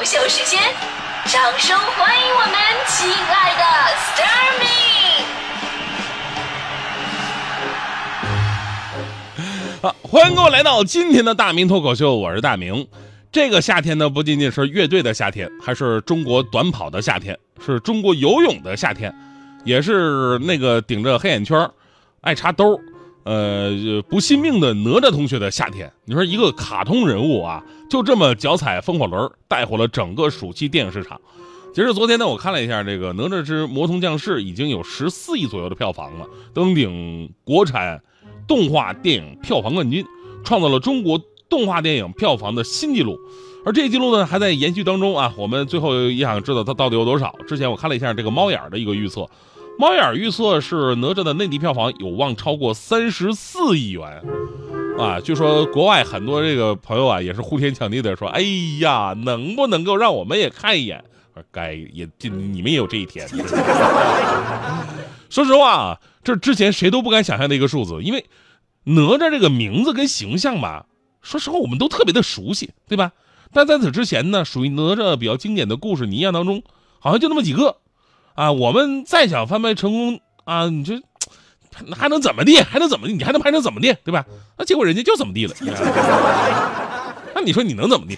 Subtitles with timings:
[0.00, 0.58] 搞笑时间，
[1.26, 2.54] 掌声欢迎我们
[2.88, 3.62] 亲爱的
[3.98, 4.72] s t a r m y
[9.82, 12.88] 好，欢迎各位来到今天的大明脱口秀，我是大明。
[13.30, 19.14] 这个夏天呢，不仅仅是乐队的夏天，还是中国短跑的夏天，是中国游泳的夏天，
[19.66, 21.70] 也是那个顶着黑眼圈、
[22.22, 22.80] 爱插兜、
[23.24, 25.92] 呃不信命的哪吒同学的夏天。
[26.04, 31.20] 你说一个卡通人物啊，就这么脚踩风火轮，带火了整个暑期电影市场。
[31.72, 38.02] 截至昨天呢，我看了一下这个《哪吒之魔童降世》已经有十四亿左右的票房了，登顶国产
[38.48, 40.04] 动画电影票房冠军，
[40.42, 43.16] 创造了中国动画电影票房的新纪录。
[43.64, 45.32] 而这一记录呢，还在延续当中啊。
[45.36, 47.36] 我们最后也想知道它到底有多少。
[47.46, 49.28] 之前我看了一下这个猫眼的一个预测，
[49.80, 54.22] 猫眼预测是哪吒的内地票房有望超过三十四亿元。
[54.98, 58.42] 啊，据说国外很多这个朋友啊，也是呼天抢地的说：“哎
[58.78, 61.02] 呀，能不能够让我们也看一眼？”
[61.50, 63.26] 该也，你们也有这一天。
[65.30, 68.26] 说实话啊，这之前谁都不敢想象的一个数字，因为
[68.84, 70.84] 哪吒这个名字跟形象吧，
[71.22, 73.12] 说实话我们都特别的熟悉，对吧？
[73.54, 76.62] 但在此之前呢，属于哪吒比较经典的故事，你印象当中
[76.98, 77.78] 好像就那么几个
[78.34, 78.52] 啊。
[78.52, 81.00] 我们再想翻拍成功啊，你这
[81.96, 82.60] 还能怎么地？
[82.60, 83.14] 还能怎么地？
[83.14, 83.94] 你还能拍成怎么地？
[84.04, 84.24] 对吧？
[84.58, 85.54] 那结果人家就怎么地了。
[87.34, 88.16] 那你说你能怎么地？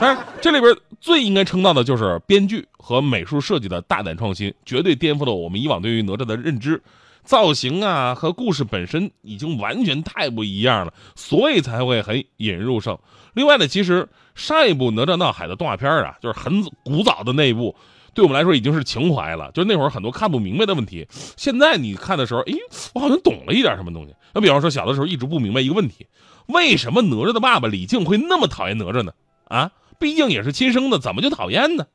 [0.00, 6.82] 当然，这里边最应该称道的就是编剧和美术设计的大胆创新，绝对颠覆了我们以往对于哪吒的认知。
[7.24, 12.98] 造型啊和故事本身已经完全太不一样了，所以才会很引人入胜。
[13.34, 17.76] 另外呢，其实上一部《哪吒闹海》的动画片啊，就是很古早的那一部，
[18.18, 19.48] 对我们来说已经是情怀了。
[19.54, 22.52] 就是那会儿很多看不明白的问题，现在你看的时候，哎，
[22.92, 24.14] 我好像懂了一点什么东西。
[24.34, 26.08] 那比方说，小的时候一直不明白一个问题：
[26.48, 29.12] 为什么哪吒的爸爸李靖会那么讨厌哪吒呢？
[29.44, 29.70] 啊，
[30.00, 31.86] 毕竟也是亲生的，怎么就讨厌呢？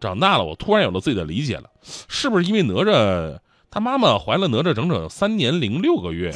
[0.00, 3.38] 长大了，我突然有了自己的理解了，是不是因为哪吒？
[3.70, 6.32] 他妈妈怀了哪吒整整三年零六个月，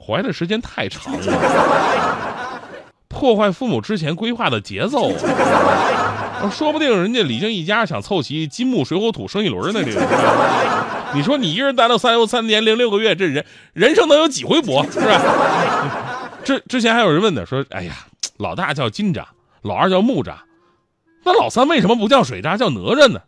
[0.00, 2.62] 怀的时间太长了，
[3.08, 5.12] 破坏父母之前规划的节奏！
[6.50, 10.00] 说不定人家李靖一家想凑齐金木水火土生一轮呢，这个。
[11.14, 16.30] 你说你一个人待了三三年零六个月，这人人生能有几回搏，是吧？
[16.44, 19.24] 之之前还有人问呢，说，哎呀，老大叫金吒，
[19.62, 20.34] 老二叫木吒，
[21.24, 23.20] 那老三为什么不叫水吒，叫哪吒呢？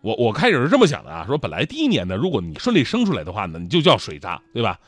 [0.00, 4.78] 我我开始是这么想的啊，说本来第一年呢，如果你顺利生出来的话呢，你就叫水吒，对吧？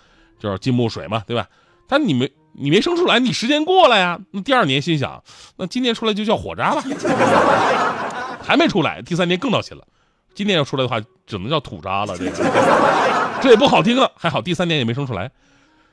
[0.40, 1.46] 就是金木水嘛，对吧？
[1.86, 4.18] 但你没你没生出来，你时间过了呀。
[4.30, 5.22] 那第二年心想，
[5.56, 6.82] 那今年出来就叫火渣吧。
[8.42, 9.84] 还没出来，第三年更闹心了。
[10.34, 12.16] 今年要出来的话，只能叫土渣了。
[12.16, 12.30] 这个
[13.40, 14.08] 这也不好听啊。
[14.16, 15.30] 还好第三年也没生出来，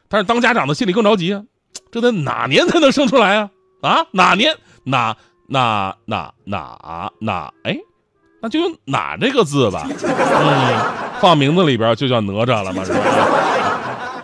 [0.08, 1.44] 但是当家长的心里更着急啊。
[1.92, 3.50] 这得哪年才能生出来啊？
[3.82, 4.56] 啊，哪年？
[4.84, 5.16] 哪
[5.48, 7.54] 哪哪哪哪？
[7.64, 7.78] 哎。
[8.44, 13.00] 那就用“哪”这个字吧，嗯，放名字里边就叫哪吒了嘛，是吧？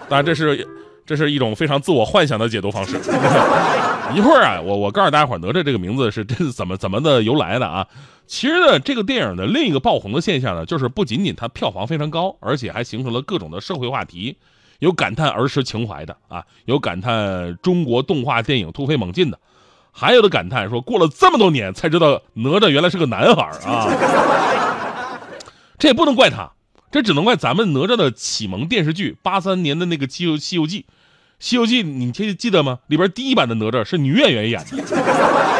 [0.09, 0.67] 当然，这是
[1.07, 2.97] 这是一种非常自我幻想的解读方式。
[4.13, 7.87] 一会儿啊，我我告诉大家伙，哪吒这个名字是真怎么怎么的由来的啊？
[8.27, 14.37] 其实呢，这个电影的另一个爆红的现象呢，就是不仅仅它票房非常高，而且还形成了各种的社会话题，
[14.79, 19.39] 有感叹儿时情怀的啊，有感叹中国动画电影突飞猛进的。
[19.91, 23.87] 还有的感叹说，过了这么多年才知道哪吒原来是个男孩啊！
[25.79, 26.49] 这也不能怪他，
[26.91, 30.81] 这只能怪咱们哪吒的启蒙电视剧八三年的那个《西游西游记》。
[31.39, 32.79] 《西游记》你记记得吗？
[32.87, 34.83] 里边第一版的哪吒是女演员演的。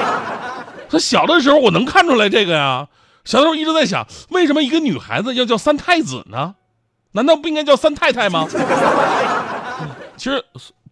[0.90, 2.88] 他小的时候我能看出来这个呀，
[3.26, 6.56] 小的时候一直在想，为什么一个女孩子要叫三太子呢？
[7.12, 8.48] 难道不应该叫三太太吗？
[10.18, 10.44] 其实。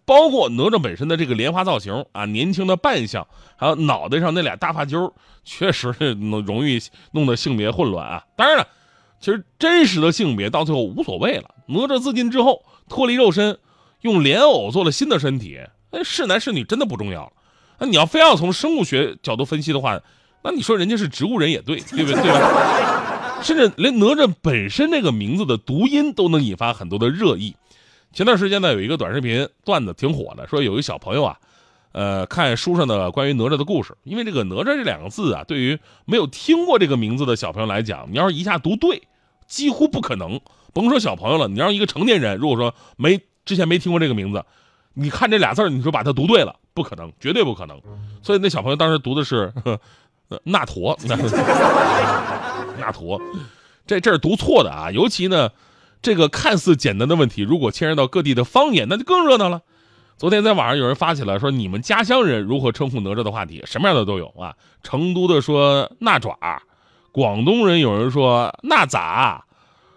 [0.07, 3.25] 包括哪吒本身的这个莲花造型啊，年轻的扮相，
[3.56, 5.12] 还有脑袋上那俩大发揪，
[5.44, 6.79] 确实能容易
[7.13, 8.23] 弄得性别混乱啊。
[8.35, 8.67] 当然了，
[9.25, 11.49] 其实真实的性别到最后无所谓了。
[11.66, 13.58] 哪吒自尽之后脱离肉身，
[14.02, 15.59] 用莲藕做了新的身体，
[15.90, 17.32] 哎，是男是女真的不重要了。
[17.79, 19.99] 那你要非要从生物学角度分析的话，
[20.44, 22.22] 那你说人家是植物人也对，对不对？
[22.22, 23.41] 对吧？
[23.41, 27.55] 甚至连哪吒本身这个名字的读音都能引发很多的热议。
[28.14, 31.40] 前段时间呢，有一个短视频段子挺火的，说有一小朋友啊，
[31.94, 39.02] 呃，看书上的关于哪吒的故事，因为这个哪吒这两个字啊，对于没有听过这个名字的小朋友来讲，你要是一下读对，
[39.47, 40.40] 几乎不可能。
[40.74, 44.44] 甭说小朋友了，你让一个成年人，如果说没之前没听过这个名字，
[44.94, 47.82] 你看这俩字你说把它读对了，不可能，绝对不可能。
[48.22, 49.53] 所以那小朋友当时读的是
[50.44, 50.97] 那陀，
[52.78, 53.22] 那陀，
[53.88, 55.50] 这这是读错的啊，尤其呢。
[56.02, 59.62] 这个看似简单的问题，如果牵涉到各地的方言，那就更热闹了。
[60.18, 64.53] 昨天在网上有人发起了说你们家乡人如何称呼哪吒的话题，什么样的都有啊。
[64.84, 66.38] 成都的说那爪，
[67.16, 69.46] 广东人有人说那咋，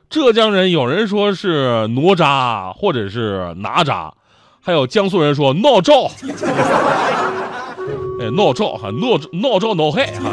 [0.09, 4.13] 浙江人有人说是哪吒或者是哪吒，
[4.61, 6.05] 还有江苏人说闹赵。
[8.21, 10.33] 哎，闹赵哈，闹闹赵闹害哈，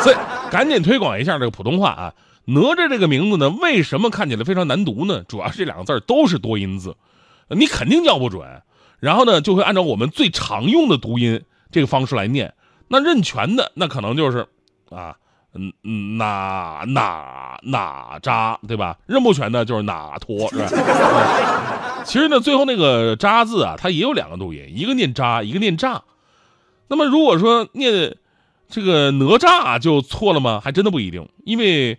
[0.00, 0.16] 所以
[0.52, 2.14] 赶紧推广一下这个普通话啊。
[2.44, 5.24] 哪吒这个名字呢，为什么看起来非常难读呢？
[5.24, 6.94] 主要是这两个字都是多音字，
[7.48, 8.46] 你肯定叫不准。
[9.00, 11.42] 然后呢，就会按照我们最常用的读音
[11.72, 12.54] 这个方式来念。
[12.86, 14.46] 那认全的，那可能就是
[14.90, 15.16] 啊，
[15.54, 18.96] 嗯，哪哪哪吒，对吧？
[19.06, 22.02] 认不全的就是哪托，是吧？
[22.04, 26.02] 其实呢，最后那个渣字啊，它也有两个读音，一个念渣，一个念炸。
[26.88, 28.16] 那么如果说念
[28.68, 30.60] 这个哪吒就错了吗？
[30.62, 31.98] 还真的不一定，因为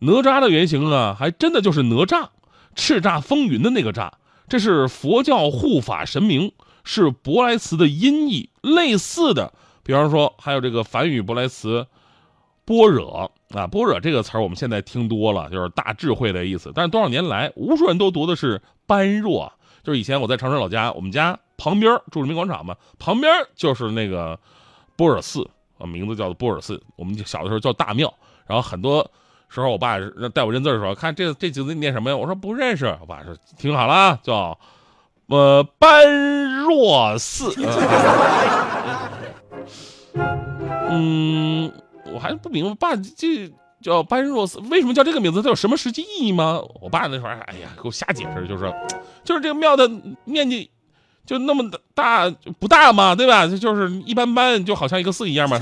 [0.00, 2.28] 哪吒的原型啊，还真的就是哪吒，
[2.74, 4.10] 叱咤风云的那个吒。
[4.48, 6.52] 这是佛教护法神明，
[6.84, 8.50] 是舶来词的音译。
[8.62, 9.52] 类似的，
[9.82, 11.86] 比方说还有这个梵语舶来词
[12.66, 16.70] “般若”啊，“般若”这个词儿我们现在听多了，就是大智慧的意思。
[16.74, 19.50] 但是多少年来，无数人都读的是“般若”，
[19.82, 24.38] 就是以前我在长春老家，我们家旁边住人民广场嘛，旁边就是那个
[24.96, 25.48] 波尔寺
[25.78, 26.82] 啊，名字叫做波尔寺。
[26.96, 28.12] 我们小的时候叫大庙，
[28.46, 29.10] 然后很多。
[29.48, 29.96] 时候，我爸
[30.34, 32.16] 带我认字的时候，看这这几个字念什么呀？
[32.16, 32.86] 我说不认识。
[33.00, 34.58] 我爸说听好了，叫
[35.28, 36.04] 呃般
[36.64, 37.54] 若寺。
[40.90, 41.72] 嗯，
[42.12, 43.50] 我还不明白，爸这
[43.82, 45.42] 叫般若寺，为什么叫这个名字？
[45.42, 46.60] 它有什么实际意义吗？
[46.80, 48.72] 我爸那时候，哎呀，给我瞎解释，就是
[49.24, 49.90] 就是这个庙的
[50.24, 50.70] 面积
[51.24, 53.46] 就那么大，不大嘛，对吧？
[53.46, 55.60] 就是一般般，就好像一个寺一样嘛。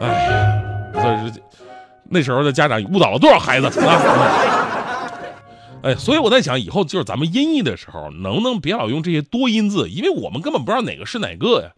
[0.00, 0.62] 哎，
[0.94, 1.00] 这
[1.32, 1.42] 是。
[2.10, 4.00] 那时候的家长误导了多少孩子啊！
[5.84, 9.90] 哎，所以我在想，以后就是咱们音译的时候，能不能别老用这些多音字？
[9.90, 11.68] 因为我们根本不知道哪个是哪个呀。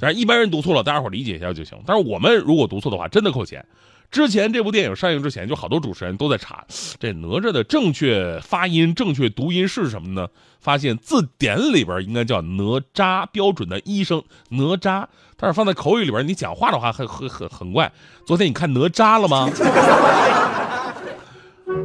[0.00, 1.78] 但是一般人读错了，大家伙理解一下就行。
[1.86, 3.64] 但是我们如果读错的话，真的扣钱。
[4.10, 6.64] 之前这部电影上映之前，就好多主持人都在查
[6.98, 10.28] 这哪吒的正确发音、正确读音是什么呢？
[10.60, 15.04] 发现字典里边应该叫哪吒，标准的一声哪吒。
[15.36, 17.92] 但是放在口语里边，你讲话的话很很很很怪。
[18.24, 19.50] 昨天你看哪吒了吗？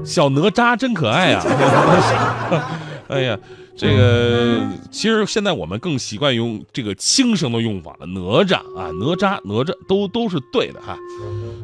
[0.06, 1.44] 小哪吒真可爱啊！
[3.10, 3.38] 哎呀，
[3.84, 10.98] 这个其实现在我们更习惯用这个轻声的用法了，哪吒啊，哪吒，哪吒都都是对的哈。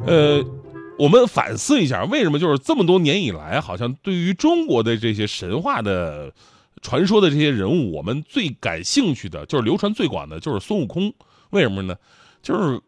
[0.06, 0.44] 呃，
[0.98, 6.30] 我们反思一下，为什么就是这么多年以来，好像对于中国的这些神话的
[6.82, 11.14] 传说的这些人物，我们最感兴趣的就是流传最广的就是孙悟空。
[11.48, 11.96] 为什么呢？
[12.42, 12.78] 就是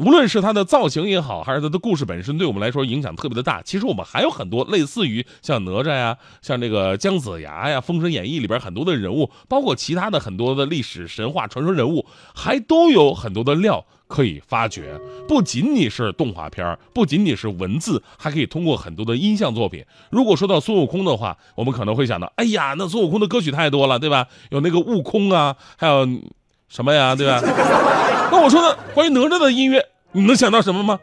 [0.00, 3.60] 无论是他的造型也好，还是他的故事本身，对我们来说影响特别的大。
[3.60, 14.98] 其实我们还有很多类似于像哪吒呀，像这个姜子牙呀，《封神演义》里边很多的人物，包括其他的很多的历史神话传说人物，还都有很多的料可以发掘。
[15.28, 19.84] 不仅仅是动画片，不仅仅是文字，还可以通过很多的音像作品。
[20.08, 24.28] 如果说到孙悟空的话，我们可能会想到，哎呀，那孙悟空的歌曲太多了，对吧？
[24.48, 26.08] 有那个悟空啊，还有。
[26.70, 27.40] 什么呀，对吧？
[28.30, 30.98] 那我说呢，关于哪吒的音乐，你能想到什么吗？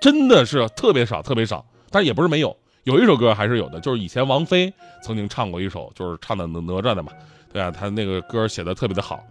[0.00, 1.64] 真的是特别少，特别少。
[1.90, 4.72] 但是也不是没有，有一首歌还是有的，就是以前王菲
[5.02, 7.12] 曾经唱过一首，就是唱的哪哪吒的嘛，
[7.52, 7.70] 对啊？
[7.70, 9.22] 他那个歌写的特别的好，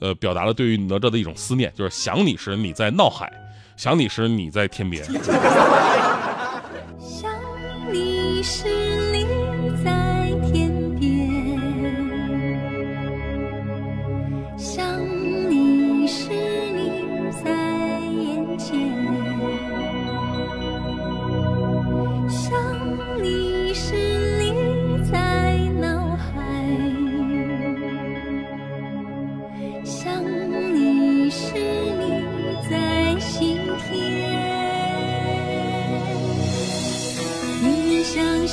[0.00, 3.32] 呃，表达了对于哪吒的一种思念，就是想你时你在闹海，
[3.76, 5.02] 想你时你在天边。
[7.00, 7.30] 想
[7.92, 8.68] 你时
[9.12, 9.24] 你
[9.82, 11.08] 在天边。
[14.58, 15.17] 想。